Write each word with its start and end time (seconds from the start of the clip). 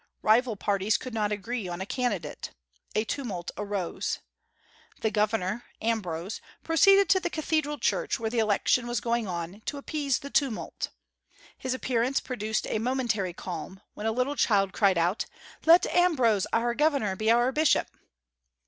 Rival 0.23 0.55
parties 0.55 0.97
could 0.97 1.13
not 1.13 1.31
agree 1.31 1.67
on 1.67 1.79
a 1.79 1.85
candidate. 1.85 2.49
A 2.95 3.03
tumult 3.03 3.51
arose. 3.55 4.17
The 5.01 5.11
governor 5.11 5.65
Ambrose 5.79 6.41
proceeded 6.63 7.07
to 7.09 7.19
the 7.19 7.29
cathedral 7.29 7.77
church, 7.77 8.19
where 8.19 8.31
the 8.31 8.39
election 8.39 8.87
was 8.87 8.99
going 8.99 9.27
on, 9.27 9.61
to 9.67 9.77
appease 9.77 10.17
the 10.17 10.31
tumult. 10.31 10.89
His 11.55 11.75
appearance 11.75 12.19
produced 12.19 12.65
a 12.65 12.79
momentary 12.79 13.33
calm, 13.33 13.79
when 13.93 14.07
a 14.07 14.11
little 14.11 14.35
child 14.35 14.73
cried 14.73 14.97
out, 14.97 15.27
"Let 15.67 15.85
Ambrose 15.93 16.47
our 16.51 16.73
governor 16.73 17.15
be 17.15 17.29
our 17.29 17.51
bishop!" 17.51 17.87